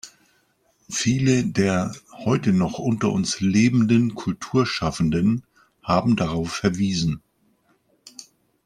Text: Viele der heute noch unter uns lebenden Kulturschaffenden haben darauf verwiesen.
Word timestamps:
Viele 0.89 1.43
der 1.45 1.93
heute 2.25 2.53
noch 2.53 2.79
unter 2.79 3.11
uns 3.11 3.39
lebenden 3.39 4.15
Kulturschaffenden 4.15 5.43
haben 5.83 6.15
darauf 6.15 6.51
verwiesen. 6.53 7.21